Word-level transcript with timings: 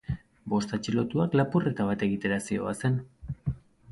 Bost 0.53 0.71
atxilotuak 0.77 1.35
lapurreta 1.41 1.85
bat 1.91 2.05
egitera 2.09 2.39
zihoazen. 2.47 2.99